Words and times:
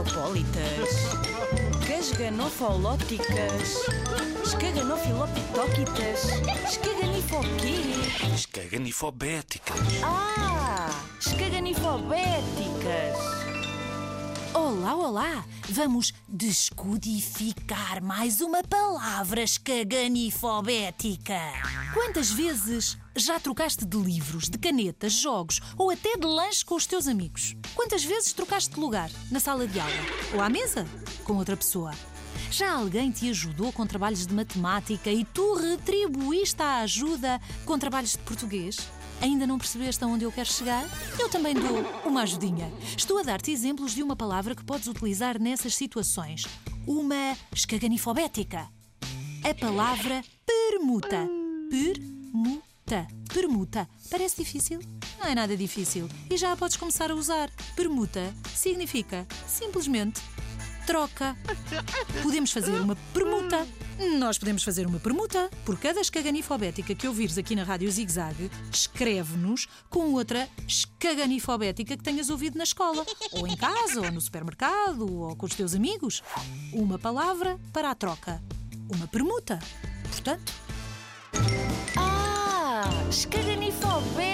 escaganifopolitas, 0.00 1.12
casganofolóticas, 1.86 3.84
escaganofilopitoquitas, 4.44 6.24
escaganifoquê? 6.64 7.76
Escaganifobéticas. 8.34 9.76
Ah, 10.02 10.88
escaganifobéticas. 11.20 13.39
Olá, 14.52 14.96
olá! 14.96 15.44
Vamos 15.68 16.12
descodificar 16.28 18.02
mais 18.02 18.40
uma 18.40 18.64
palavra 18.64 19.42
escaganifobética. 19.42 21.38
Quantas 21.94 22.32
vezes 22.32 22.98
já 23.14 23.38
trocaste 23.38 23.86
de 23.86 23.96
livros, 23.96 24.48
de 24.48 24.58
canetas, 24.58 25.12
jogos 25.12 25.60
ou 25.78 25.88
até 25.88 26.16
de 26.16 26.26
lanche 26.26 26.64
com 26.64 26.74
os 26.74 26.84
teus 26.84 27.06
amigos? 27.06 27.54
Quantas 27.76 28.02
vezes 28.02 28.32
trocaste 28.32 28.74
de 28.74 28.80
lugar 28.80 29.08
na 29.30 29.38
sala 29.38 29.68
de 29.68 29.78
aula 29.78 29.92
ou 30.34 30.40
à 30.40 30.48
mesa 30.48 30.84
com 31.22 31.36
outra 31.36 31.56
pessoa? 31.56 31.92
Já 32.50 32.72
alguém 32.72 33.10
te 33.10 33.30
ajudou 33.30 33.72
com 33.72 33.86
trabalhos 33.86 34.26
de 34.26 34.34
matemática 34.34 35.10
e 35.10 35.24
tu 35.24 35.54
retribuíste 35.54 36.62
a 36.62 36.78
ajuda 36.78 37.40
com 37.64 37.78
trabalhos 37.78 38.12
de 38.12 38.18
português? 38.18 38.78
Ainda 39.20 39.46
não 39.46 39.58
percebeste 39.58 40.02
aonde 40.02 40.24
eu 40.24 40.32
quero 40.32 40.50
chegar? 40.50 40.84
Eu 41.18 41.28
também 41.28 41.54
dou 41.54 41.84
uma 42.06 42.22
ajudinha. 42.22 42.72
Estou 42.96 43.18
a 43.18 43.22
dar-te 43.22 43.50
exemplos 43.50 43.94
de 43.94 44.02
uma 44.02 44.16
palavra 44.16 44.54
que 44.54 44.64
podes 44.64 44.88
utilizar 44.88 45.40
nessas 45.40 45.74
situações. 45.74 46.46
Uma 46.86 47.36
escaganifobética. 47.54 48.66
A 49.44 49.54
palavra 49.54 50.24
permuta. 50.46 51.28
Permuta. 51.70 53.06
Permuta. 53.32 53.88
Parece 54.10 54.42
difícil? 54.42 54.80
Não 55.18 55.26
é 55.26 55.34
nada 55.34 55.54
difícil. 55.54 56.08
E 56.30 56.36
já 56.36 56.52
a 56.52 56.56
podes 56.56 56.78
começar 56.78 57.10
a 57.10 57.14
usar. 57.14 57.50
Permuta 57.76 58.34
significa 58.54 59.26
simplesmente 59.46 60.20
troca. 60.90 61.36
Podemos 62.20 62.50
fazer 62.50 62.72
uma 62.72 62.96
permuta. 63.14 63.64
Nós 64.18 64.38
podemos 64.38 64.64
fazer 64.64 64.88
uma 64.88 64.98
permuta. 64.98 65.48
Por 65.64 65.78
cada 65.78 66.00
escaganifobética 66.00 66.96
que 66.96 67.06
ouvires 67.06 67.38
aqui 67.38 67.54
na 67.54 67.62
Rádio 67.62 67.88
Zig 67.92 68.10
Zag, 68.10 68.50
escreve-nos 68.72 69.68
com 69.88 70.12
outra 70.14 70.48
escaganifobética 70.66 71.96
que 71.96 72.02
tenhas 72.02 72.28
ouvido 72.28 72.58
na 72.58 72.64
escola, 72.64 73.06
ou 73.30 73.46
em 73.46 73.56
casa, 73.56 74.00
ou 74.00 74.10
no 74.10 74.20
supermercado, 74.20 75.08
ou 75.08 75.36
com 75.36 75.46
os 75.46 75.54
teus 75.54 75.76
amigos. 75.76 76.24
Uma 76.72 76.98
palavra 76.98 77.56
para 77.72 77.92
a 77.92 77.94
troca. 77.94 78.42
Uma 78.92 79.06
permuta. 79.06 79.60
Portanto, 80.10 80.52
Ah, 81.96 82.82
escaganifobéticas. 83.08 84.29